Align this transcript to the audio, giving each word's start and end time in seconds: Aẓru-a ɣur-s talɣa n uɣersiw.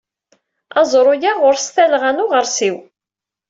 Aẓru-a 0.79 1.31
ɣur-s 1.39 1.67
talɣa 1.75 2.11
n 2.15 2.23
uɣersiw. 2.23 2.77